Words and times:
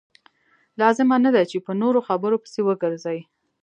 لازمه 0.81 1.17
نه 1.25 1.29
ده 1.35 1.41
چې 1.51 1.57
په 1.65 1.71
نورو 1.81 1.99
خبرو 2.07 2.41
پسې 2.43 2.59
وګرځئ. 2.63 3.19